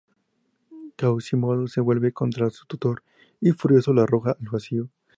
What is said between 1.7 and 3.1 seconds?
vuelve contra su tutor